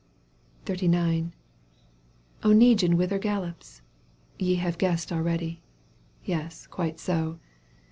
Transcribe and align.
XXXIX. 0.65 1.31
Oneguine 2.43 2.95
whither 2.97 3.19
gallops? 3.19 3.83
Ye 4.39 4.55
Have 4.55 4.79
guessed 4.79 5.11
already. 5.11 5.61
Yes, 6.25 6.65
quite 6.65 6.99
so 6.99 7.37